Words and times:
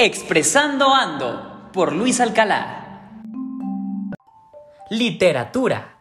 Expresando 0.00 0.94
Ando 0.94 1.70
por 1.72 1.92
Luis 1.92 2.20
Alcalá. 2.20 3.10
Literatura. 4.90 5.98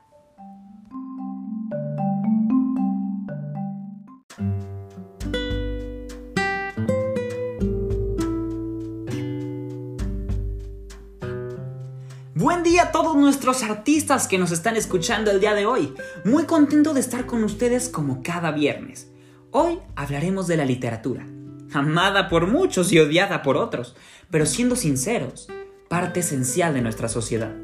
Buen 12.36 12.62
día 12.62 12.84
a 12.84 12.92
todos 12.92 13.16
nuestros 13.16 13.64
artistas 13.64 14.28
que 14.28 14.38
nos 14.38 14.52
están 14.52 14.78
escuchando 14.78 15.32
el 15.32 15.40
día 15.40 15.56
de 15.56 15.66
hoy. 15.66 15.96
Muy 16.24 16.46
contento 16.46 16.94
de 16.94 17.00
estar 17.00 17.26
con 17.26 17.44
ustedes 17.44 17.90
como 17.90 18.22
cada 18.22 18.52
viernes. 18.52 19.12
Hoy 19.50 19.80
hablaremos 19.96 20.46
de 20.46 20.58
la 20.58 20.66
literatura, 20.66 21.26
amada 21.74 22.30
por 22.30 22.48
muchos 22.48 22.92
y 22.92 23.00
odiada 23.00 23.42
por 23.42 23.58
otros, 23.58 23.96
pero 24.30 24.46
siendo 24.46 24.76
sinceros, 24.76 25.48
parte 25.90 26.22
esencial 26.22 26.74
de 26.74 26.82
nuestra 26.82 27.10
sociedad. 27.10 27.56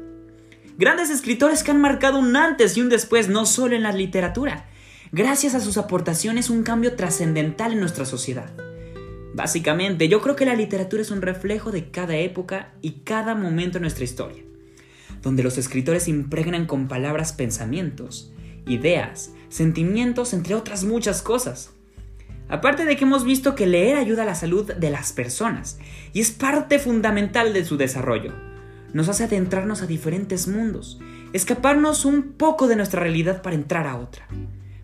Grandes 0.76 1.10
escritores 1.10 1.62
que 1.62 1.70
han 1.70 1.80
marcado 1.80 2.18
un 2.18 2.34
antes 2.36 2.76
y 2.76 2.80
un 2.80 2.88
después 2.88 3.28
no 3.28 3.46
solo 3.46 3.76
en 3.76 3.82
la 3.82 3.92
literatura, 3.92 4.66
gracias 5.12 5.54
a 5.54 5.60
sus 5.60 5.78
aportaciones 5.78 6.50
un 6.50 6.62
cambio 6.62 6.96
trascendental 6.96 7.72
en 7.72 7.80
nuestra 7.80 8.04
sociedad. 8.04 8.50
Básicamente, 9.34 10.08
yo 10.08 10.20
creo 10.20 10.36
que 10.36 10.46
la 10.46 10.54
literatura 10.54 11.02
es 11.02 11.10
un 11.10 11.22
reflejo 11.22 11.70
de 11.70 11.90
cada 11.90 12.16
época 12.16 12.72
y 12.82 13.02
cada 13.04 13.34
momento 13.34 13.78
en 13.78 13.82
nuestra 13.82 14.04
historia 14.04 14.44
donde 15.24 15.42
los 15.42 15.58
escritores 15.58 16.06
impregnan 16.06 16.66
con 16.66 16.86
palabras 16.86 17.32
pensamientos, 17.32 18.32
ideas, 18.66 19.32
sentimientos, 19.48 20.34
entre 20.34 20.54
otras 20.54 20.84
muchas 20.84 21.22
cosas. 21.22 21.73
Aparte 22.48 22.84
de 22.84 22.96
que 22.96 23.04
hemos 23.04 23.24
visto 23.24 23.54
que 23.54 23.66
leer 23.66 23.96
ayuda 23.96 24.22
a 24.22 24.26
la 24.26 24.34
salud 24.34 24.72
de 24.72 24.90
las 24.90 25.12
personas 25.12 25.78
y 26.12 26.20
es 26.20 26.30
parte 26.30 26.78
fundamental 26.78 27.52
de 27.52 27.64
su 27.64 27.76
desarrollo. 27.76 28.32
Nos 28.92 29.08
hace 29.08 29.24
adentrarnos 29.24 29.82
a 29.82 29.86
diferentes 29.86 30.46
mundos, 30.46 31.00
escaparnos 31.32 32.04
un 32.04 32.32
poco 32.32 32.68
de 32.68 32.76
nuestra 32.76 33.00
realidad 33.00 33.42
para 33.42 33.56
entrar 33.56 33.86
a 33.86 33.96
otra. 33.96 34.28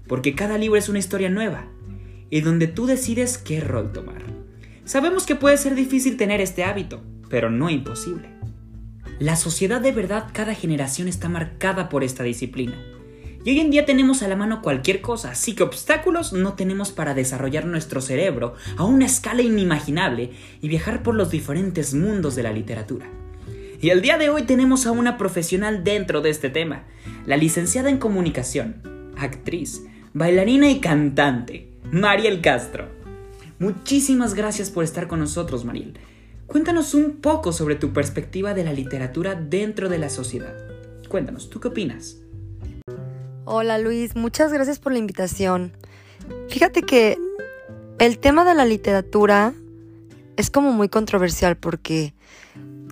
Porque 0.09 0.35
cada 0.35 0.59
libro 0.59 0.79
es 0.79 0.89
una 0.89 0.99
historia 0.99 1.31
nueva 1.31 1.67
y 2.31 2.41
donde 2.41 2.67
tú 2.67 2.87
decides 2.87 3.39
qué 3.39 3.61
rol 3.61 3.93
tomar. 3.93 4.23
Sabemos 4.85 5.27
que 5.27 5.37
puede 5.37 5.57
ser 5.57 5.75
difícil 5.75 6.17
tener 6.17 6.41
este 6.41 6.65
hábito, 6.65 7.03
pero 7.29 7.51
no 7.51 7.71
imposible. 7.71 8.31
La 9.21 9.37
sociedad 9.37 9.81
de 9.81 9.93
verdad 9.93 10.29
cada 10.33 10.55
generación 10.55 11.07
está 11.07 11.29
marcada 11.29 11.89
por 11.89 12.03
esta 12.03 12.25
disciplina. 12.25 12.75
Y 13.43 13.51
hoy 13.51 13.61
en 13.61 13.71
día 13.71 13.87
tenemos 13.87 14.23
a 14.23 14.29
la 14.29 14.37
mano 14.37 14.61
cualquier 14.61 15.01
cosa, 15.01 15.31
así 15.31 15.55
que 15.55 15.63
obstáculos 15.63 16.35
no 16.35 16.55
tenemos 16.55 16.93
para 16.93 17.15
desarrollar 17.15 17.65
nuestro 17.65 18.03
cerebro 18.03 18.55
a 18.77 18.85
una 18.85 19.07
escala 19.07 19.41
inimaginable 19.41 20.33
y 20.61 20.69
viajar 20.69 21.03
por 21.03 21.15
los 21.15 21.31
diferentes 21.31 21.95
mundos 21.95 22.37
de 22.37 22.43
la 22.43 22.53
literatura. 22.53 23.07
Y 23.81 23.89
el 23.89 24.03
día 24.03 24.19
de 24.19 24.29
hoy 24.29 24.43
tenemos 24.43 24.87
a 24.87 24.93
una 24.93 25.17
profesional 25.17 25.85
dentro 25.85 26.21
de 26.21 26.29
este 26.29 26.51
tema, 26.51 26.85
la 27.25 27.39
licenciada 27.39 27.89
en 27.89 27.97
comunicación, 27.97 29.13
actriz, 29.17 29.87
bailarina 30.13 30.69
y 30.69 30.81
cantante, 30.81 31.71
Mariel 31.91 32.43
Castro. 32.43 32.89
Muchísimas 33.59 34.35
gracias 34.35 34.69
por 34.69 34.85
estar 34.85 35.09
con 35.09 35.19
nosotros, 35.21 35.65
Mariel. 35.65 35.95
Cuéntanos 36.47 36.93
un 36.93 37.23
poco 37.23 37.53
sobre 37.53 37.77
tu 37.77 37.95
perspectiva 37.95 38.53
de 38.53 38.65
la 38.65 38.75
literatura 38.75 39.35
dentro 39.35 39.89
de 39.89 39.97
la 39.97 40.11
sociedad. 40.11 40.55
Cuéntanos, 41.09 41.49
¿tú 41.49 41.59
qué 41.59 41.69
opinas? 41.69 42.19
Hola 43.53 43.79
Luis, 43.79 44.15
muchas 44.15 44.53
gracias 44.53 44.79
por 44.79 44.93
la 44.93 45.01
invitación. 45.01 45.73
Fíjate 46.51 46.83
que 46.83 47.19
el 47.99 48.21
tema 48.21 48.45
de 48.45 48.55
la 48.55 48.65
literatura 48.65 49.55
es 50.37 50.51
como 50.51 50.71
muy 50.71 50.89
controversial 50.89 51.57
porque 51.57 52.15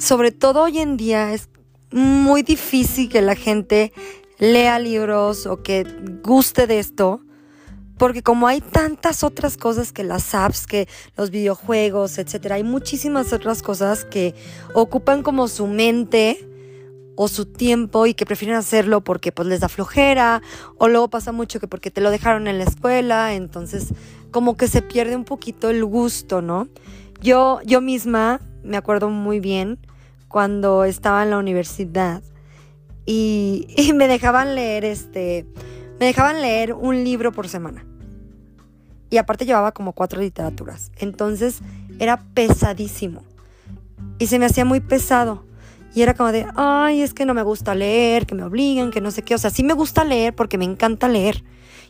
sobre 0.00 0.32
todo 0.32 0.64
hoy 0.64 0.80
en 0.80 0.96
día 0.96 1.32
es 1.32 1.48
muy 1.92 2.42
difícil 2.42 3.08
que 3.08 3.22
la 3.22 3.36
gente 3.36 3.92
lea 4.38 4.80
libros 4.80 5.46
o 5.46 5.62
que 5.62 5.86
guste 6.24 6.66
de 6.66 6.80
esto 6.80 7.20
porque 7.96 8.24
como 8.24 8.48
hay 8.48 8.60
tantas 8.60 9.22
otras 9.22 9.56
cosas 9.56 9.92
que 9.92 10.02
las 10.02 10.34
apps, 10.34 10.66
que 10.66 10.88
los 11.16 11.30
videojuegos, 11.30 12.18
etcétera, 12.18 12.56
hay 12.56 12.64
muchísimas 12.64 13.32
otras 13.32 13.62
cosas 13.62 14.04
que 14.04 14.34
ocupan 14.74 15.22
como 15.22 15.46
su 15.46 15.68
mente 15.68 16.47
o 17.20 17.26
su 17.26 17.46
tiempo 17.46 18.06
y 18.06 18.14
que 18.14 18.24
prefieren 18.24 18.56
hacerlo 18.56 19.02
porque 19.02 19.32
pues 19.32 19.48
les 19.48 19.58
da 19.58 19.68
flojera 19.68 20.40
o 20.76 20.86
luego 20.86 21.08
pasa 21.08 21.32
mucho 21.32 21.58
que 21.58 21.66
porque 21.66 21.90
te 21.90 22.00
lo 22.00 22.12
dejaron 22.12 22.46
en 22.46 22.58
la 22.58 22.64
escuela, 22.64 23.34
entonces 23.34 23.88
como 24.30 24.56
que 24.56 24.68
se 24.68 24.82
pierde 24.82 25.16
un 25.16 25.24
poquito 25.24 25.68
el 25.68 25.84
gusto, 25.84 26.42
¿no? 26.42 26.68
Yo 27.20 27.58
yo 27.64 27.80
misma 27.80 28.40
me 28.62 28.76
acuerdo 28.76 29.10
muy 29.10 29.40
bien 29.40 29.80
cuando 30.28 30.84
estaba 30.84 31.24
en 31.24 31.30
la 31.30 31.38
universidad 31.38 32.22
y, 33.04 33.66
y 33.76 33.92
me 33.94 34.06
dejaban 34.06 34.54
leer 34.54 34.84
este 34.84 35.44
me 35.98 36.06
dejaban 36.06 36.40
leer 36.40 36.72
un 36.72 37.02
libro 37.02 37.32
por 37.32 37.48
semana. 37.48 37.84
Y 39.10 39.16
aparte 39.16 39.44
llevaba 39.44 39.72
como 39.72 39.92
cuatro 39.92 40.20
literaturas. 40.20 40.92
Entonces 40.98 41.62
era 41.98 42.18
pesadísimo. 42.34 43.24
Y 44.20 44.28
se 44.28 44.38
me 44.38 44.46
hacía 44.46 44.64
muy 44.64 44.78
pesado. 44.78 45.47
Y 45.94 46.02
era 46.02 46.14
como 46.14 46.32
de, 46.32 46.46
ay, 46.54 47.02
es 47.02 47.14
que 47.14 47.24
no 47.24 47.34
me 47.34 47.42
gusta 47.42 47.74
leer, 47.74 48.26
que 48.26 48.34
me 48.34 48.44
obligan, 48.44 48.90
que 48.90 49.00
no 49.00 49.10
sé 49.10 49.22
qué. 49.22 49.34
O 49.34 49.38
sea, 49.38 49.50
sí 49.50 49.62
me 49.62 49.74
gusta 49.74 50.04
leer 50.04 50.34
porque 50.34 50.58
me 50.58 50.64
encanta 50.64 51.08
leer. 51.08 51.44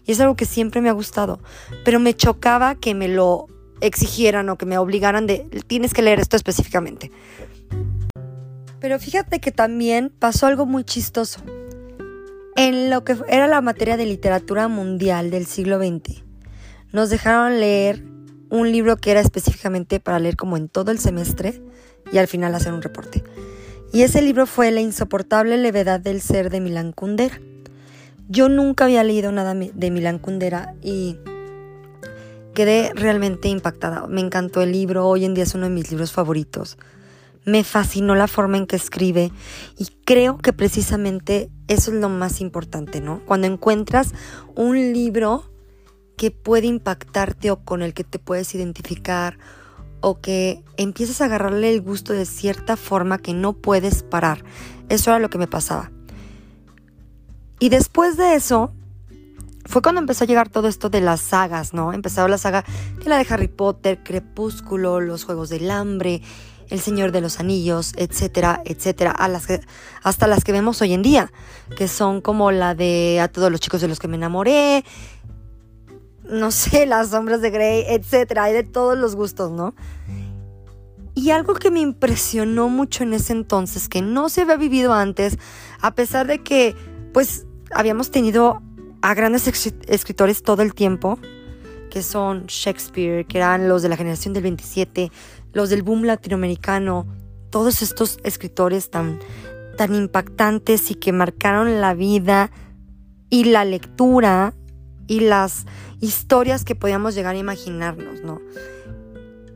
Y 0.07 0.13
es 0.13 0.21
algo 0.21 0.37
que 0.37 0.45
siempre 0.45 0.81
me 0.81 0.89
ha 0.89 0.93
gustado. 0.93 1.41
Pero 1.85 2.01
me 2.01 2.15
chocaba 2.15 2.75
que 2.77 2.95
me 2.95 3.09
lo 3.09 3.47
exigieran 3.81 4.49
o 4.49 4.57
que 4.57 4.67
me 4.67 4.79
obligaran 4.79 5.27
de, 5.27 5.47
tienes 5.67 5.93
que 5.95 6.03
leer 6.03 6.21
esto 6.21 6.37
específicamente. 6.37 7.11
Pero 8.81 8.99
fíjate 8.99 9.41
que 9.41 9.53
también 9.53 10.13
pasó 10.17 10.47
algo 10.47 10.67
muy 10.67 10.85
chistoso. 10.85 11.43
En 12.57 12.91
lo 12.91 13.05
que 13.05 13.17
era 13.29 13.47
la 13.47 13.61
materia 13.61 13.97
de 13.97 14.07
literatura 14.07 14.69
mundial 14.69 15.31
del 15.31 15.47
siglo 15.47 15.79
XX, 15.79 16.23
nos 16.93 17.11
dejaron 17.11 17.61
leer 17.61 18.05
un 18.51 18.73
libro 18.73 18.97
que 18.97 19.11
era 19.11 19.21
específicamente 19.21 20.01
para 20.01 20.19
leer 20.19 20.37
como 20.37 20.57
en 20.57 20.69
todo 20.69 20.91
el 20.91 20.99
semestre 20.99 21.63
y 22.13 22.19
al 22.19 22.27
final 22.27 22.55
hacer 22.55 22.73
un 22.73 22.83
reporte. 22.83 23.23
Y 23.93 24.03
ese 24.03 24.21
libro 24.21 24.47
fue 24.47 24.71
La 24.71 24.81
insoportable 24.81 25.57
levedad 25.57 25.99
del 25.99 26.21
ser 26.21 26.51
de 26.51 26.61
Milán 26.61 26.93
Kundera. 26.93 27.41
Yo 28.29 28.51
nunca 28.51 28.85
había 28.85 29.03
leído 29.03 29.33
nada 29.33 29.55
de 29.55 29.91
Milán 29.91 30.19
Kundera 30.19 30.75
y 30.83 31.17
quedé 32.55 32.93
realmente 32.95 33.49
impactada. 33.49 34.07
Me 34.07 34.21
encantó 34.21 34.61
el 34.61 34.73
libro, 34.73 35.07
hoy 35.07 35.25
en 35.25 35.33
día 35.33 35.45
es 35.45 35.55
uno 35.55 35.65
de 35.65 35.71
mis 35.73 35.91
libros 35.91 36.13
favoritos. 36.13 36.77
Me 37.47 37.65
fascinó 37.65 38.15
la 38.15 38.29
forma 38.29 38.59
en 38.59 38.67
que 38.67 38.77
escribe 38.77 39.33
y 39.79 39.87
creo 40.05 40.37
que 40.37 40.53
precisamente 40.53 41.49
eso 41.67 41.91
es 41.91 41.97
lo 41.97 42.11
más 42.11 42.43
importante, 42.43 43.01
¿no? 43.01 43.23
Cuando 43.25 43.47
encuentras 43.47 44.13
un 44.55 44.93
libro 44.93 45.51
que 46.19 46.31
puede 46.31 46.67
impactarte 46.67 47.51
o 47.51 47.65
con 47.65 47.81
el 47.81 47.95
que 47.95 48.05
te 48.05 48.19
puedes 48.19 48.55
identificar 48.55 49.39
o 50.01 50.21
que 50.21 50.63
empiezas 50.77 51.21
a 51.21 51.27
agarrarle 51.27 51.73
el 51.73 51.81
gusto 51.81 52.13
de 52.13 52.27
cierta 52.27 52.77
forma 52.77 53.19
que 53.19 53.35
no 53.35 53.53
puedes 53.53 54.03
parar. 54.03 54.45
Eso 54.89 55.11
era 55.11 55.19
lo 55.19 55.31
que 55.31 55.39
me 55.39 55.47
pasaba. 55.47 55.91
Y 57.61 57.71
después 57.71 58.17
de 58.17 58.35
eso, 58.35 58.73
fue 59.69 59.83
cuando 59.83 60.01
empezó 60.01 60.25
a 60.25 60.27
llegar 60.27 60.49
todo 60.49 60.67
esto 60.67 60.89
de 60.89 61.01
las 61.01 61.21
sagas, 61.21 61.75
¿no? 61.75 61.93
Empezó 61.93 62.27
la 62.27 62.39
saga 62.39 62.65
que 63.03 63.09
la 63.09 63.19
de 63.19 63.27
Harry 63.29 63.49
Potter, 63.49 64.03
Crepúsculo, 64.03 65.01
Los 65.01 65.25
Juegos 65.25 65.51
del 65.51 65.71
Hambre, 65.71 66.23
El 66.71 66.81
Señor 66.81 67.13
de 67.13 67.21
los 67.21 67.39
Anillos, 67.39 67.93
etcétera, 67.97 68.63
etcétera, 68.65 69.15
las 69.29 69.47
hasta 70.03 70.27
las 70.27 70.45
que 70.45 70.53
vemos 70.53 70.81
hoy 70.81 70.95
en 70.95 71.03
día, 71.03 71.31
que 71.77 71.87
son 71.87 72.23
como 72.23 72.51
la 72.51 72.75
de 72.75 73.21
A 73.21 73.29
todos 73.29 73.51
los 73.51 73.61
chicos 73.61 73.81
de 73.83 73.89
los 73.89 73.99
que 73.99 74.09
me 74.09 74.17
enamoré, 74.17 74.85
no 76.29 76.51
sé, 76.51 76.87
las 76.87 77.09
sombras 77.09 77.41
de 77.41 77.51
Grey, 77.51 77.85
etcétera, 77.89 78.45
hay 78.45 78.53
de 78.53 78.65
todos 78.65 78.97
los 78.99 79.17
gustos, 79.17 79.51
¿no? 79.51 79.75
Y 81.15 81.31
algo 81.31 81.55
que 81.55 81.71
me 81.71 81.81
impresionó 81.81 82.69
mucho 82.69 83.03
en 83.03 83.13
ese 83.13 83.33
entonces, 83.33 83.89
que 83.89 84.03
no 84.03 84.29
se 84.29 84.43
había 84.43 84.57
vivido 84.57 84.95
antes, 84.95 85.39
a 85.81 85.95
pesar 85.95 86.27
de 86.27 86.43
que, 86.43 86.77
pues, 87.13 87.47
habíamos 87.73 88.11
tenido 88.11 88.63
a 89.03 89.15
grandes 89.15 89.49
escritores 89.89 90.43
todo 90.43 90.63
el 90.63 90.75
tiempo, 90.75 91.19
que 91.91 92.03
son 92.03 92.47
Shakespeare, 92.47 93.27
que 93.27 93.39
eran 93.39 93.69
los 93.69 93.83
de 93.83 93.89
la 93.89 93.97
generación 93.97 94.35
del 94.35 94.45
27, 94.45 95.11
los 95.53 95.71
del 95.71 95.83
boom 95.83 96.05
latinoamericano, 96.05 97.07
todos 97.51 97.83
estos 97.83 98.19
escritores 98.23 98.91
tan, 98.91 99.19
tan 99.77 99.95
impactantes 99.95 100.91
y 100.91 100.95
que 100.95 101.13
marcaron 101.13 101.81
la 101.81 101.95
vida 101.95 102.51
y 103.31 103.45
la 103.45 103.65
lectura 103.65 104.55
y 105.09 105.21
las 105.21 105.67
historias 106.01 106.65
que 106.65 106.77
podíamos 106.77 107.17
llegar 107.17 107.35
a 107.35 107.39
imaginarnos, 107.39 108.23
¿no? 108.23 108.41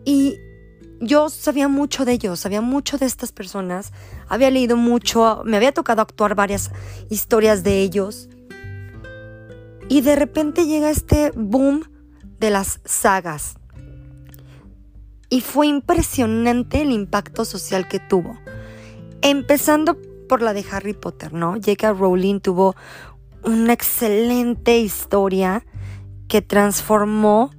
Y 0.04 0.38
yo 1.00 1.28
sabía 1.28 1.68
mucho 1.68 2.04
de 2.04 2.12
ellos, 2.12 2.40
sabía 2.40 2.60
mucho 2.60 2.98
de 2.98 3.06
estas 3.06 3.30
personas, 3.32 3.92
había 4.28 4.50
leído 4.50 4.76
mucho, 4.76 5.42
me 5.44 5.56
había 5.56 5.72
tocado 5.72 6.02
actuar 6.02 6.34
varias 6.34 6.70
historias 7.10 7.62
de 7.62 7.82
ellos. 7.82 8.28
Y 9.88 10.00
de 10.00 10.16
repente 10.16 10.66
llega 10.66 10.90
este 10.90 11.32
boom 11.36 11.84
de 12.40 12.50
las 12.50 12.80
sagas. 12.84 13.56
Y 15.28 15.40
fue 15.40 15.66
impresionante 15.66 16.82
el 16.82 16.92
impacto 16.92 17.44
social 17.44 17.88
que 17.88 17.98
tuvo. 17.98 18.38
Empezando 19.22 19.96
por 20.28 20.40
la 20.40 20.52
de 20.52 20.64
Harry 20.70 20.94
Potter, 20.94 21.32
¿no? 21.32 21.54
J.K. 21.54 21.92
Rowling 21.92 22.40
tuvo 22.40 22.74
una 23.44 23.72
excelente 23.72 24.78
historia 24.78 25.64
que 26.28 26.42
transformó 26.42 27.50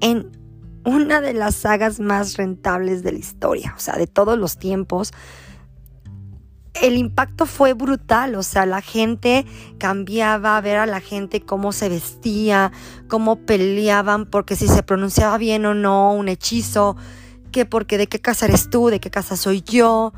en 0.00 0.30
una 0.84 1.20
de 1.20 1.32
las 1.32 1.54
sagas 1.54 2.00
más 2.00 2.36
rentables 2.36 3.02
de 3.02 3.12
la 3.12 3.18
historia, 3.18 3.74
o 3.76 3.80
sea, 3.80 3.96
de 3.96 4.06
todos 4.06 4.38
los 4.38 4.58
tiempos. 4.58 5.12
El 6.74 6.96
impacto 6.96 7.46
fue 7.46 7.72
brutal, 7.72 8.34
o 8.34 8.42
sea, 8.42 8.66
la 8.66 8.80
gente 8.80 9.46
cambiaba, 9.78 10.60
ver 10.60 10.78
a 10.78 10.86
la 10.86 11.00
gente 11.00 11.40
cómo 11.40 11.72
se 11.72 11.88
vestía, 11.88 12.72
cómo 13.08 13.36
peleaban, 13.36 14.26
porque 14.26 14.56
si 14.56 14.66
se 14.66 14.82
pronunciaba 14.82 15.38
bien 15.38 15.64
o 15.66 15.74
no 15.74 16.12
un 16.12 16.28
hechizo, 16.28 16.96
que 17.52 17.64
porque 17.64 17.96
de 17.96 18.08
qué 18.08 18.20
casa 18.20 18.46
eres 18.46 18.68
tú, 18.68 18.88
de 18.88 18.98
qué 18.98 19.10
casa 19.10 19.36
soy 19.36 19.62
yo. 19.62 20.12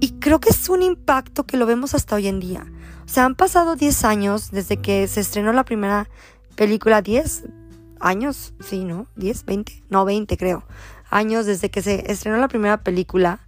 Y 0.00 0.12
creo 0.18 0.40
que 0.40 0.50
es 0.50 0.68
un 0.68 0.82
impacto 0.82 1.44
que 1.44 1.56
lo 1.56 1.66
vemos 1.66 1.94
hasta 1.94 2.16
hoy 2.16 2.26
en 2.26 2.40
día. 2.40 2.66
O 3.04 3.08
sea, 3.08 3.24
han 3.24 3.34
pasado 3.34 3.76
10 3.76 4.04
años 4.04 4.50
desde 4.50 4.78
que 4.78 5.06
se 5.08 5.20
estrenó 5.20 5.52
la 5.52 5.64
primera 5.64 6.08
película, 6.56 7.02
10, 7.02 7.44
años, 8.00 8.54
sí, 8.60 8.84
¿no? 8.84 9.06
¿10? 9.16 9.44
¿20? 9.44 9.82
No, 9.88 10.04
20 10.04 10.36
creo. 10.36 10.64
Años 11.10 11.46
desde 11.46 11.70
que 11.70 11.82
se 11.82 12.10
estrenó 12.10 12.38
la 12.38 12.48
primera 12.48 12.82
película. 12.82 13.40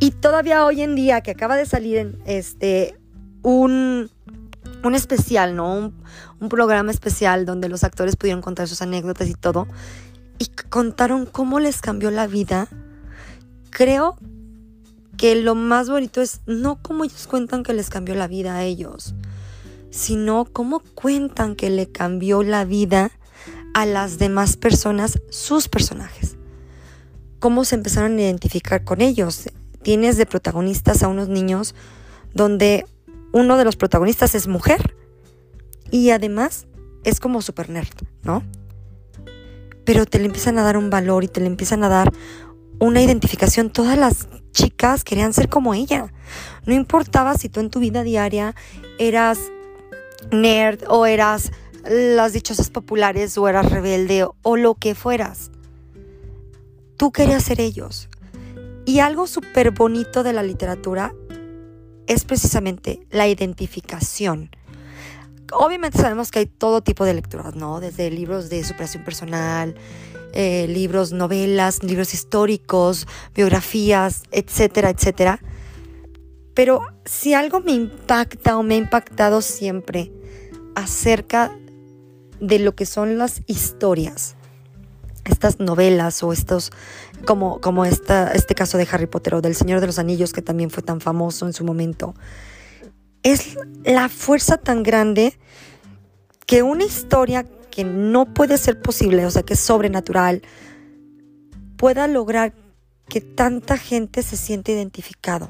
Y 0.00 0.10
todavía 0.10 0.64
hoy 0.64 0.82
en 0.82 0.94
día 0.94 1.20
que 1.20 1.30
acaba 1.30 1.56
de 1.56 1.66
salir 1.66 2.18
este 2.26 2.98
un, 3.42 4.10
un 4.82 4.94
especial, 4.94 5.56
¿no? 5.56 5.92
Un 6.40 6.48
programa 6.48 6.90
especial 6.90 7.46
donde 7.46 7.68
los 7.68 7.84
actores 7.84 8.16
pudieron 8.16 8.42
contar 8.42 8.66
sus 8.66 8.82
anécdotas 8.82 9.28
y 9.28 9.34
todo. 9.34 9.68
Y 10.38 10.46
contaron 10.68 11.26
cómo 11.26 11.60
les 11.60 11.80
cambió 11.80 12.10
la 12.10 12.26
vida. 12.26 12.68
Creo 13.70 14.16
que 15.16 15.34
lo 15.36 15.54
más 15.54 15.88
bonito 15.88 16.20
es 16.20 16.40
no 16.46 16.80
cómo 16.82 17.04
ellos 17.04 17.26
cuentan 17.26 17.62
que 17.62 17.72
les 17.72 17.90
cambió 17.90 18.14
la 18.14 18.28
vida 18.28 18.56
a 18.56 18.64
ellos, 18.64 19.14
sino 19.90 20.44
cómo 20.44 20.80
cuentan 20.94 21.56
que 21.56 21.70
le 21.70 21.90
cambió 21.90 22.42
la 22.42 22.64
vida 22.64 23.10
a 23.74 23.86
las 23.86 24.18
demás 24.18 24.56
personas 24.56 25.20
sus 25.30 25.68
personajes. 25.68 26.36
Cómo 27.40 27.64
se 27.64 27.74
empezaron 27.74 28.16
a 28.16 28.22
identificar 28.22 28.84
con 28.84 29.00
ellos. 29.00 29.50
Tienes 29.82 30.16
de 30.16 30.26
protagonistas 30.26 31.02
a 31.02 31.08
unos 31.08 31.28
niños 31.28 31.74
donde 32.32 32.86
uno 33.32 33.56
de 33.56 33.64
los 33.64 33.76
protagonistas 33.76 34.34
es 34.34 34.48
mujer 34.48 34.96
y 35.90 36.10
además 36.10 36.66
es 37.04 37.20
como 37.20 37.42
super 37.42 37.68
nerd, 37.68 37.94
¿no? 38.22 38.42
Pero 39.84 40.06
te 40.06 40.18
le 40.18 40.26
empiezan 40.26 40.58
a 40.58 40.62
dar 40.62 40.76
un 40.76 40.88
valor 40.88 41.24
y 41.24 41.28
te 41.28 41.40
le 41.40 41.46
empiezan 41.46 41.84
a 41.84 41.88
dar 41.88 42.12
una 42.78 43.02
identificación. 43.02 43.70
Todas 43.70 43.98
las 43.98 44.28
chicas 44.54 45.04
querían 45.04 45.34
ser 45.34 45.50
como 45.50 45.74
ella. 45.74 46.10
No 46.64 46.72
importaba 46.72 47.34
si 47.34 47.50
tú 47.50 47.60
en 47.60 47.68
tu 47.68 47.80
vida 47.80 48.02
diaria 48.02 48.54
eras 48.98 49.38
nerd 50.30 50.84
o 50.88 51.04
eras 51.04 51.52
las 51.84 52.32
dichosas 52.32 52.70
populares 52.70 53.36
o 53.36 53.46
eras 53.46 53.70
rebelde 53.70 54.26
o 54.40 54.56
lo 54.56 54.74
que 54.76 54.94
fueras. 54.94 55.50
Tú 56.96 57.12
querías 57.12 57.44
ser 57.44 57.60
ellos. 57.60 58.08
Y 58.86 59.00
algo 59.00 59.26
súper 59.26 59.72
bonito 59.72 60.22
de 60.22 60.32
la 60.32 60.42
literatura 60.42 61.14
es 62.06 62.24
precisamente 62.24 63.06
la 63.10 63.28
identificación. 63.28 64.50
Obviamente 65.54 65.98
sabemos 65.98 66.30
que 66.30 66.40
hay 66.40 66.46
todo 66.46 66.82
tipo 66.82 67.04
de 67.04 67.14
lecturas, 67.14 67.54
¿no? 67.54 67.80
Desde 67.80 68.10
libros 68.10 68.50
de 68.50 68.64
superación 68.64 69.04
personal, 69.04 69.74
eh, 70.32 70.66
libros, 70.68 71.12
novelas, 71.12 71.82
libros 71.82 72.12
históricos, 72.12 73.06
biografías, 73.34 74.24
etcétera, 74.32 74.90
etcétera. 74.90 75.40
Pero 76.54 76.82
si 77.04 77.34
algo 77.34 77.60
me 77.60 77.72
impacta 77.72 78.56
o 78.58 78.62
me 78.62 78.74
ha 78.74 78.78
impactado 78.78 79.42
siempre 79.42 80.12
acerca 80.74 81.56
de 82.40 82.58
lo 82.58 82.74
que 82.74 82.86
son 82.86 83.16
las 83.18 83.42
historias, 83.46 84.36
estas 85.24 85.60
novelas 85.60 86.22
o 86.22 86.32
estos, 86.32 86.70
como, 87.26 87.60
como 87.60 87.84
esta, 87.84 88.32
este 88.32 88.54
caso 88.54 88.76
de 88.78 88.88
Harry 88.90 89.06
Potter 89.06 89.34
o 89.34 89.40
del 89.40 89.54
Señor 89.54 89.80
de 89.80 89.86
los 89.86 89.98
Anillos, 89.98 90.32
que 90.32 90.42
también 90.42 90.70
fue 90.70 90.82
tan 90.82 91.00
famoso 91.00 91.46
en 91.46 91.52
su 91.52 91.64
momento, 91.64 92.14
es 93.24 93.58
la 93.84 94.08
fuerza 94.08 94.58
tan 94.58 94.84
grande 94.84 95.36
que 96.46 96.62
una 96.62 96.84
historia 96.84 97.44
que 97.70 97.82
no 97.82 98.32
puede 98.32 98.58
ser 98.58 98.80
posible, 98.80 99.26
o 99.26 99.30
sea, 99.30 99.42
que 99.42 99.54
es 99.54 99.60
sobrenatural, 99.60 100.42
pueda 101.76 102.06
lograr 102.06 102.54
que 103.08 103.20
tanta 103.20 103.76
gente 103.76 104.22
se 104.22 104.36
siente 104.36 104.72
identificado, 104.72 105.48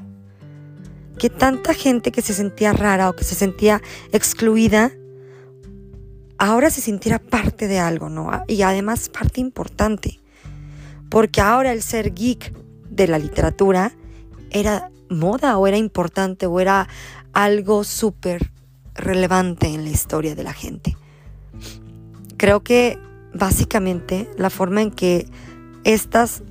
que 1.19 1.29
tanta 1.29 1.73
gente 1.73 2.11
que 2.11 2.21
se 2.21 2.33
sentía 2.33 2.73
rara 2.73 3.09
o 3.09 3.15
que 3.15 3.23
se 3.23 3.35
sentía 3.35 3.81
excluida, 4.11 4.91
ahora 6.37 6.69
se 6.69 6.81
sintiera 6.81 7.19
parte 7.19 7.67
de 7.67 7.79
algo, 7.79 8.09
¿no? 8.09 8.31
Y 8.47 8.61
además 8.61 9.09
parte 9.09 9.41
importante, 9.41 10.19
porque 11.09 11.41
ahora 11.41 11.73
el 11.73 11.83
ser 11.83 12.13
geek 12.13 12.53
de 12.89 13.07
la 13.07 13.19
literatura 13.19 13.91
era 14.51 14.89
moda 15.09 15.57
o 15.57 15.67
era 15.67 15.77
importante 15.77 16.45
o 16.45 16.59
era 16.59 16.87
algo 17.35 17.83
súper 17.83 18.51
relevante 18.95 19.67
en 19.67 19.83
la 19.83 19.91
historia 19.91 20.33
de 20.33 20.43
la 20.43 20.53
gente. 20.53 20.97
Creo 22.37 22.63
que 22.63 22.97
básicamente 23.33 24.27
la 24.37 24.49
forma 24.49 24.81
en 24.81 24.89
que 24.89 25.27
estas 25.83 26.41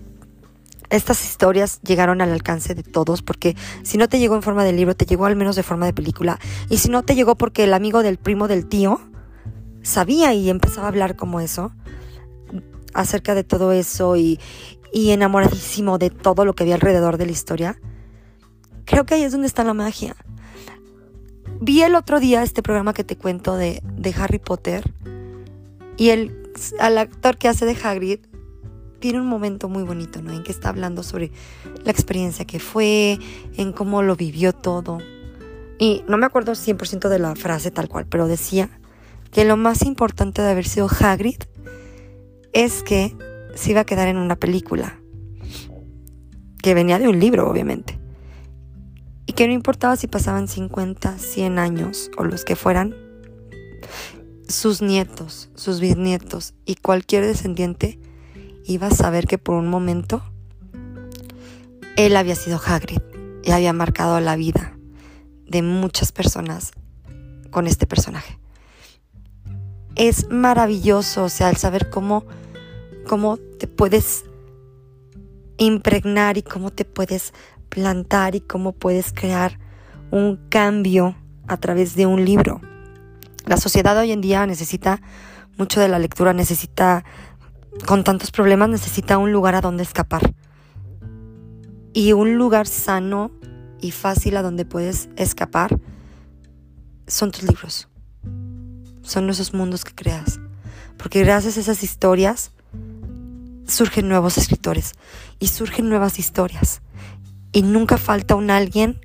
estas 0.90 1.24
historias 1.24 1.80
llegaron 1.82 2.20
al 2.20 2.30
alcance 2.30 2.74
de 2.74 2.84
todos, 2.84 3.22
porque 3.22 3.56
si 3.82 3.98
no 3.98 4.08
te 4.08 4.20
llegó 4.20 4.36
en 4.36 4.42
forma 4.42 4.62
de 4.62 4.72
libro, 4.72 4.94
te 4.94 5.06
llegó 5.06 5.26
al 5.26 5.34
menos 5.34 5.56
de 5.56 5.64
forma 5.64 5.86
de 5.86 5.92
película. 5.92 6.38
Y 6.68 6.76
si 6.76 6.88
no 6.88 7.02
te 7.02 7.16
llegó 7.16 7.34
porque 7.34 7.64
el 7.64 7.74
amigo 7.74 8.04
del 8.04 8.16
primo 8.18 8.46
del 8.46 8.66
tío 8.66 9.00
sabía 9.82 10.34
y 10.34 10.50
empezaba 10.50 10.86
a 10.86 10.90
hablar 10.90 11.16
como 11.16 11.40
eso, 11.40 11.72
acerca 12.92 13.34
de 13.34 13.42
todo 13.42 13.72
eso 13.72 14.16
y, 14.16 14.38
enamoradísimo 14.92 15.98
de 15.98 16.10
todo 16.10 16.44
lo 16.44 16.54
que 16.54 16.62
había 16.62 16.76
alrededor 16.76 17.16
de 17.16 17.26
la 17.26 17.32
historia, 17.32 17.80
creo 18.84 19.04
que 19.04 19.14
ahí 19.14 19.24
es 19.24 19.32
donde 19.32 19.48
está 19.48 19.64
la 19.64 19.74
magia. 19.74 20.14
Vi 21.64 21.80
el 21.80 21.94
otro 21.94 22.20
día 22.20 22.42
este 22.42 22.62
programa 22.62 22.92
que 22.92 23.04
te 23.04 23.16
cuento 23.16 23.56
de, 23.56 23.80
de 23.82 24.14
Harry 24.18 24.38
Potter 24.38 24.84
y 25.96 26.10
el 26.10 26.42
al 26.78 26.98
actor 26.98 27.38
que 27.38 27.48
hace 27.48 27.64
de 27.64 27.74
Hagrid 27.82 28.18
tiene 29.00 29.18
un 29.18 29.26
momento 29.26 29.70
muy 29.70 29.82
bonito, 29.82 30.20
¿no? 30.20 30.34
En 30.34 30.42
que 30.42 30.52
está 30.52 30.68
hablando 30.68 31.02
sobre 31.02 31.32
la 31.82 31.90
experiencia 31.90 32.44
que 32.44 32.60
fue, 32.60 33.18
en 33.56 33.72
cómo 33.72 34.02
lo 34.02 34.14
vivió 34.14 34.52
todo. 34.52 34.98
Y 35.78 36.04
no 36.06 36.18
me 36.18 36.26
acuerdo 36.26 36.52
100% 36.52 37.08
de 37.08 37.18
la 37.18 37.34
frase 37.34 37.70
tal 37.70 37.88
cual, 37.88 38.04
pero 38.10 38.28
decía 38.28 38.68
que 39.32 39.46
lo 39.46 39.56
más 39.56 39.86
importante 39.86 40.42
de 40.42 40.50
haber 40.50 40.66
sido 40.66 40.86
Hagrid 41.00 41.38
es 42.52 42.82
que 42.82 43.16
se 43.54 43.70
iba 43.70 43.80
a 43.80 43.86
quedar 43.86 44.08
en 44.08 44.18
una 44.18 44.36
película, 44.36 45.00
que 46.62 46.74
venía 46.74 46.98
de 46.98 47.08
un 47.08 47.18
libro, 47.18 47.48
obviamente, 47.48 48.03
y 49.26 49.32
que 49.32 49.46
no 49.46 49.52
importaba 49.52 49.96
si 49.96 50.06
pasaban 50.06 50.48
50, 50.48 51.18
100 51.18 51.58
años 51.58 52.10
o 52.16 52.24
los 52.24 52.44
que 52.44 52.56
fueran, 52.56 52.94
sus 54.48 54.82
nietos, 54.82 55.48
sus 55.54 55.80
bisnietos 55.80 56.54
y 56.64 56.76
cualquier 56.76 57.24
descendiente 57.24 57.98
iba 58.64 58.88
a 58.88 58.94
saber 58.94 59.26
que 59.26 59.38
por 59.38 59.56
un 59.56 59.68
momento 59.68 60.22
él 61.96 62.16
había 62.16 62.34
sido 62.34 62.60
Hagrid 62.64 63.00
y 63.42 63.50
había 63.50 63.72
marcado 63.72 64.20
la 64.20 64.36
vida 64.36 64.76
de 65.46 65.62
muchas 65.62 66.12
personas 66.12 66.72
con 67.50 67.66
este 67.66 67.86
personaje. 67.86 68.38
Es 69.94 70.28
maravilloso, 70.28 71.24
o 71.24 71.28
sea, 71.28 71.50
el 71.50 71.56
saber 71.56 71.88
cómo, 71.88 72.26
cómo 73.06 73.36
te 73.36 73.68
puedes 73.68 74.24
impregnar 75.56 76.36
y 76.36 76.42
cómo 76.42 76.70
te 76.70 76.84
puedes 76.84 77.32
plantar 77.68 78.34
y 78.34 78.40
cómo 78.40 78.72
puedes 78.72 79.12
crear 79.12 79.58
un 80.10 80.36
cambio 80.48 81.16
a 81.46 81.56
través 81.56 81.94
de 81.96 82.06
un 82.06 82.24
libro. 82.24 82.60
La 83.46 83.56
sociedad 83.56 83.96
hoy 83.98 84.12
en 84.12 84.20
día 84.20 84.46
necesita 84.46 85.00
mucho 85.58 85.80
de 85.80 85.88
la 85.88 85.98
lectura, 85.98 86.32
necesita, 86.32 87.04
con 87.86 88.04
tantos 88.04 88.30
problemas, 88.30 88.68
necesita 88.68 89.18
un 89.18 89.32
lugar 89.32 89.54
a 89.54 89.60
donde 89.60 89.82
escapar. 89.82 90.34
Y 91.92 92.12
un 92.12 92.36
lugar 92.36 92.66
sano 92.66 93.30
y 93.80 93.90
fácil 93.90 94.36
a 94.36 94.42
donde 94.42 94.64
puedes 94.64 95.08
escapar 95.16 95.78
son 97.06 97.30
tus 97.30 97.42
libros 97.42 97.88
son 99.04 99.30
esos 99.30 99.54
mundos 99.54 99.84
que 99.84 99.94
creas. 99.94 100.40
Porque 100.96 101.22
gracias 101.22 101.56
a 101.56 101.60
esas 101.60 101.82
historias 101.82 102.50
surgen 103.66 104.08
nuevos 104.08 104.36
escritores 104.38 104.92
y 105.38 105.48
surgen 105.48 105.88
nuevas 105.88 106.18
historias. 106.18 106.82
Y 107.54 107.62
nunca 107.62 107.98
falta 107.98 108.34
un 108.34 108.50
alguien 108.50 109.00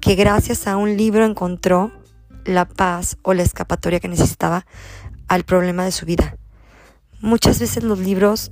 que 0.00 0.16
gracias 0.16 0.66
a 0.66 0.76
un 0.76 0.96
libro 0.96 1.24
encontró 1.24 1.92
la 2.44 2.68
paz 2.68 3.16
o 3.22 3.32
la 3.32 3.44
escapatoria 3.44 4.00
que 4.00 4.08
necesitaba 4.08 4.66
al 5.28 5.44
problema 5.44 5.84
de 5.84 5.92
su 5.92 6.04
vida. 6.04 6.36
Muchas 7.20 7.60
veces 7.60 7.84
los 7.84 8.00
libros 8.00 8.50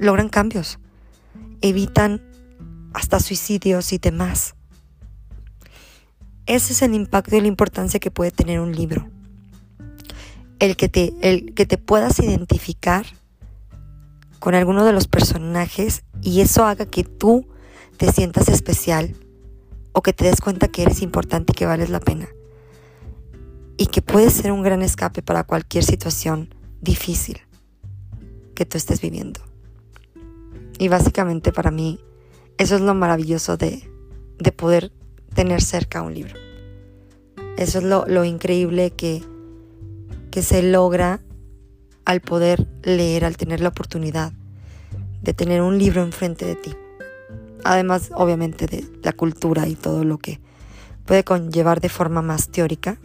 logran 0.00 0.28
cambios, 0.28 0.78
evitan 1.60 2.22
hasta 2.94 3.18
suicidios 3.18 3.92
y 3.92 3.98
demás. 3.98 4.54
Ese 6.46 6.72
es 6.72 6.82
el 6.82 6.94
impacto 6.94 7.36
y 7.36 7.40
la 7.40 7.48
importancia 7.48 7.98
que 7.98 8.12
puede 8.12 8.30
tener 8.30 8.60
un 8.60 8.76
libro. 8.76 9.10
El 10.60 10.76
que 10.76 10.88
te, 10.88 11.12
el 11.20 11.52
que 11.52 11.66
te 11.66 11.78
puedas 11.78 12.20
identificar 12.20 13.06
con 14.42 14.56
alguno 14.56 14.84
de 14.84 14.92
los 14.92 15.06
personajes 15.06 16.02
y 16.20 16.40
eso 16.40 16.64
haga 16.64 16.84
que 16.84 17.04
tú 17.04 17.46
te 17.96 18.10
sientas 18.10 18.48
especial 18.48 19.14
o 19.92 20.02
que 20.02 20.12
te 20.12 20.24
des 20.24 20.40
cuenta 20.40 20.66
que 20.66 20.82
eres 20.82 21.00
importante 21.00 21.52
y 21.52 21.54
que 21.54 21.64
vales 21.64 21.90
la 21.90 22.00
pena. 22.00 22.28
Y 23.76 23.86
que 23.86 24.02
puedes 24.02 24.32
ser 24.32 24.50
un 24.50 24.64
gran 24.64 24.82
escape 24.82 25.22
para 25.22 25.44
cualquier 25.44 25.84
situación 25.84 26.52
difícil 26.80 27.40
que 28.56 28.66
tú 28.66 28.78
estés 28.78 29.00
viviendo. 29.00 29.38
Y 30.76 30.88
básicamente 30.88 31.52
para 31.52 31.70
mí 31.70 32.00
eso 32.58 32.74
es 32.74 32.80
lo 32.80 32.94
maravilloso 32.94 33.56
de, 33.56 33.88
de 34.40 34.50
poder 34.50 34.90
tener 35.36 35.62
cerca 35.62 36.02
un 36.02 36.14
libro. 36.14 36.34
Eso 37.56 37.78
es 37.78 37.84
lo, 37.84 38.06
lo 38.08 38.24
increíble 38.24 38.90
que, 38.90 39.22
que 40.32 40.42
se 40.42 40.64
logra 40.64 41.20
al 42.04 42.20
poder 42.20 42.66
leer, 42.82 43.24
al 43.24 43.36
tener 43.36 43.60
la 43.60 43.68
oportunidad 43.68 44.32
de 45.22 45.34
tener 45.34 45.62
un 45.62 45.78
libro 45.78 46.02
enfrente 46.02 46.44
de 46.44 46.56
ti. 46.56 46.74
Además, 47.64 48.10
obviamente, 48.14 48.66
de 48.66 48.84
la 49.02 49.12
cultura 49.12 49.68
y 49.68 49.76
todo 49.76 50.04
lo 50.04 50.18
que 50.18 50.40
puede 51.06 51.24
conllevar 51.24 51.80
de 51.80 51.88
forma 51.88 52.22
más 52.22 52.48
teórica. 52.48 52.98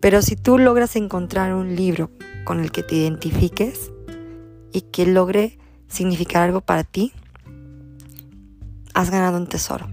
Pero 0.00 0.20
si 0.20 0.36
tú 0.36 0.58
logras 0.58 0.96
encontrar 0.96 1.54
un 1.54 1.76
libro 1.76 2.10
con 2.44 2.60
el 2.60 2.72
que 2.72 2.82
te 2.82 2.96
identifiques 2.96 3.90
y 4.72 4.82
que 4.82 5.06
logre 5.06 5.58
significar 5.88 6.42
algo 6.42 6.60
para 6.60 6.84
ti, 6.84 7.12
has 8.94 9.10
ganado 9.10 9.38
un 9.38 9.46
tesoro. 9.46 9.88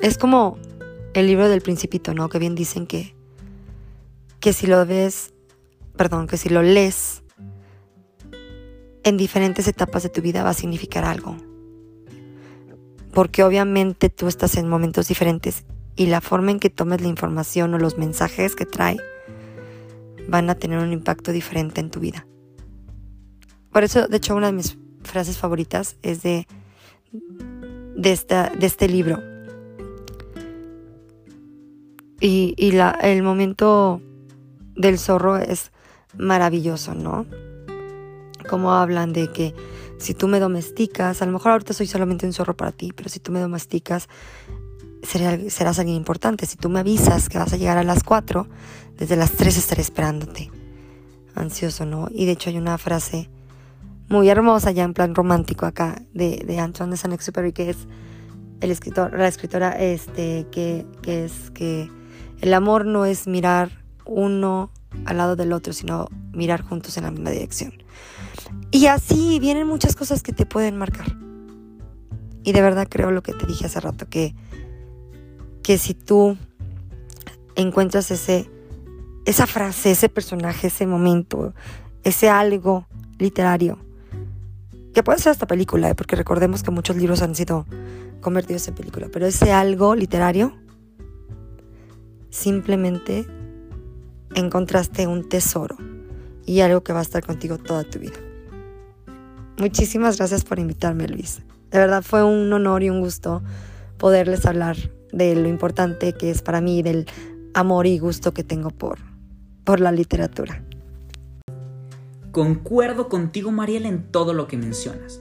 Es 0.00 0.16
como 0.16 0.56
el 1.12 1.26
libro 1.26 1.48
del 1.48 1.60
principito, 1.60 2.14
¿no? 2.14 2.28
Que 2.28 2.38
bien 2.38 2.54
dicen 2.54 2.86
que, 2.86 3.14
que 4.38 4.52
si 4.52 4.66
lo 4.66 4.86
ves, 4.86 5.34
perdón, 5.96 6.26
que 6.26 6.36
si 6.36 6.48
lo 6.48 6.62
lees 6.62 7.22
en 9.02 9.16
diferentes 9.16 9.66
etapas 9.68 10.02
de 10.02 10.08
tu 10.08 10.20
vida 10.20 10.42
va 10.42 10.50
a 10.50 10.54
significar 10.54 11.04
algo. 11.04 11.36
Porque 13.12 13.42
obviamente 13.42 14.08
tú 14.08 14.28
estás 14.28 14.56
en 14.56 14.68
momentos 14.68 15.08
diferentes 15.08 15.64
y 15.96 16.06
la 16.06 16.20
forma 16.20 16.50
en 16.50 16.60
que 16.60 16.70
tomes 16.70 17.00
la 17.00 17.08
información 17.08 17.74
o 17.74 17.78
los 17.78 17.98
mensajes 17.98 18.54
que 18.54 18.66
trae 18.66 18.98
van 20.28 20.48
a 20.48 20.54
tener 20.54 20.78
un 20.78 20.92
impacto 20.92 21.32
diferente 21.32 21.80
en 21.80 21.90
tu 21.90 22.00
vida. 22.00 22.26
Por 23.72 23.84
eso, 23.84 24.06
de 24.06 24.16
hecho, 24.16 24.34
una 24.34 24.46
de 24.46 24.52
mis 24.52 24.78
frases 25.02 25.38
favoritas 25.38 25.96
es 26.02 26.22
de, 26.22 26.46
de, 27.96 28.12
esta, 28.12 28.50
de 28.50 28.66
este 28.66 28.88
libro. 28.88 29.20
Y, 32.20 32.54
y 32.56 32.72
la, 32.72 32.90
el 33.02 33.22
momento 33.22 34.02
del 34.76 34.98
zorro 34.98 35.36
es 35.36 35.72
maravilloso, 36.16 36.94
¿no? 36.94 37.26
Como 38.48 38.72
hablan 38.72 39.12
de 39.12 39.30
que 39.30 39.54
si 39.98 40.14
tú 40.14 40.28
me 40.28 40.40
domesticas, 40.40 41.20
a 41.22 41.26
lo 41.26 41.32
mejor 41.32 41.52
ahorita 41.52 41.72
soy 41.72 41.86
solamente 41.86 42.26
un 42.26 42.32
zorro 42.32 42.56
para 42.56 42.72
ti, 42.72 42.92
pero 42.94 43.08
si 43.08 43.20
tú 43.20 43.32
me 43.32 43.40
domesticas, 43.40 44.08
serás 45.02 45.78
alguien 45.78 45.96
importante. 45.96 46.46
Si 46.46 46.56
tú 46.56 46.68
me 46.68 46.80
avisas 46.80 47.28
que 47.28 47.38
vas 47.38 47.52
a 47.52 47.56
llegar 47.56 47.76
a 47.76 47.84
las 47.84 48.02
4, 48.02 48.46
desde 48.96 49.16
las 49.16 49.32
3 49.32 49.56
estaré 49.56 49.82
esperándote. 49.82 50.50
Ansioso, 51.34 51.86
¿no? 51.86 52.08
Y 52.10 52.26
de 52.26 52.32
hecho 52.32 52.50
hay 52.50 52.58
una 52.58 52.76
frase 52.78 53.30
muy 54.08 54.28
hermosa 54.28 54.72
ya 54.72 54.82
en 54.84 54.92
plan 54.92 55.14
romántico 55.14 55.66
acá 55.66 56.02
de, 56.12 56.42
de 56.44 56.58
Antoine 56.58 56.90
de 56.90 56.96
Saint-Exupéry 56.96 57.52
que 57.52 57.70
es 57.70 57.86
el 58.60 58.70
escritor, 58.72 59.16
la 59.16 59.28
escritora 59.28 59.70
este, 59.70 60.46
que, 60.50 60.84
que 61.00 61.24
es 61.24 61.50
que 61.52 61.88
el 62.40 62.52
amor 62.52 62.86
no 62.86 63.04
es 63.04 63.26
mirar 63.28 63.84
uno 64.04 64.72
al 65.06 65.16
lado 65.16 65.36
del 65.36 65.52
otro, 65.52 65.72
sino 65.72 66.08
mirar 66.32 66.62
juntos 66.62 66.96
en 66.96 67.04
la 67.04 67.10
misma 67.10 67.30
dirección. 67.30 67.72
Y 68.70 68.86
así 68.86 69.38
vienen 69.40 69.66
muchas 69.66 69.96
cosas 69.96 70.22
que 70.22 70.32
te 70.32 70.46
pueden 70.46 70.76
marcar. 70.76 71.16
Y 72.42 72.52
de 72.52 72.62
verdad 72.62 72.86
creo 72.88 73.10
lo 73.10 73.22
que 73.22 73.32
te 73.32 73.46
dije 73.46 73.66
hace 73.66 73.80
rato, 73.80 74.06
que, 74.08 74.34
que 75.62 75.78
si 75.78 75.94
tú 75.94 76.36
encuentras 77.54 78.10
ese, 78.10 78.50
esa 79.26 79.46
frase, 79.46 79.90
ese 79.90 80.08
personaje, 80.08 80.68
ese 80.68 80.86
momento, 80.86 81.52
ese 82.02 82.30
algo 82.30 82.86
literario, 83.18 83.78
que 84.94 85.02
puede 85.02 85.18
ser 85.18 85.32
hasta 85.32 85.46
película, 85.46 85.90
¿eh? 85.90 85.94
porque 85.94 86.16
recordemos 86.16 86.62
que 86.62 86.70
muchos 86.70 86.96
libros 86.96 87.22
han 87.22 87.34
sido 87.34 87.66
convertidos 88.20 88.66
en 88.68 88.74
película, 88.74 89.08
pero 89.12 89.26
ese 89.26 89.52
algo 89.52 89.94
literario, 89.94 90.56
simplemente 92.30 93.26
encontraste 94.34 95.06
un 95.06 95.28
tesoro 95.28 95.76
y 96.46 96.60
algo 96.60 96.82
que 96.82 96.92
va 96.92 97.00
a 97.00 97.02
estar 97.02 97.24
contigo 97.24 97.58
toda 97.58 97.84
tu 97.84 97.98
vida. 97.98 98.18
Muchísimas 99.58 100.16
gracias 100.16 100.44
por 100.44 100.58
invitarme, 100.58 101.06
Luis. 101.06 101.42
De 101.70 101.78
verdad 101.78 102.02
fue 102.02 102.24
un 102.24 102.52
honor 102.52 102.82
y 102.82 102.90
un 102.90 103.00
gusto 103.00 103.42
poderles 103.98 104.46
hablar 104.46 104.76
de 105.12 105.34
lo 105.36 105.48
importante 105.48 106.12
que 106.14 106.30
es 106.30 106.42
para 106.42 106.60
mí, 106.60 106.82
del 106.82 107.06
amor 107.54 107.86
y 107.86 107.98
gusto 107.98 108.32
que 108.32 108.44
tengo 108.44 108.70
por, 108.70 108.98
por 109.64 109.80
la 109.80 109.92
literatura. 109.92 110.64
Concuerdo 112.32 113.08
contigo, 113.08 113.50
Mariela, 113.50 113.88
en 113.88 114.10
todo 114.10 114.34
lo 114.34 114.46
que 114.46 114.56
mencionas. 114.56 115.20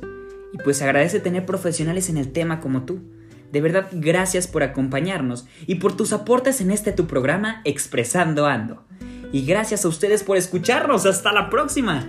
Y 0.54 0.58
pues 0.64 0.82
agradece 0.82 1.20
tener 1.20 1.46
profesionales 1.46 2.10
en 2.10 2.18
el 2.18 2.32
tema 2.32 2.60
como 2.60 2.84
tú. 2.84 3.00
De 3.52 3.62
verdad, 3.62 3.88
gracias 3.92 4.48
por 4.48 4.62
acompañarnos 4.62 5.48
y 5.66 5.76
por 5.76 5.98
tus 5.98 6.14
aportes 6.14 6.62
en 6.62 6.70
este 6.72 6.92
tu 6.92 7.08
programa 7.08 7.62
Expresando 7.66 8.46
Ando. 8.46 8.84
Y 9.32 9.46
gracias 9.46 9.86
a 9.86 9.88
ustedes 9.88 10.24
por 10.24 10.38
escucharnos. 10.38 11.06
Hasta 11.06 11.32
la 11.32 11.50
próxima. 11.50 12.08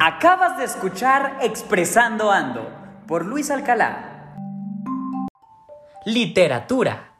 Acabas 0.00 0.58
de 0.58 0.64
escuchar 0.64 1.38
Expresando 1.42 2.30
Ando 2.30 2.70
por 3.06 3.24
Luis 3.24 3.50
Alcalá. 3.50 4.36
Literatura 6.04 7.17